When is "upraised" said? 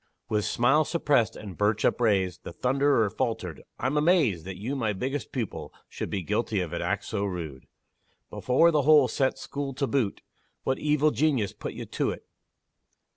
1.85-2.41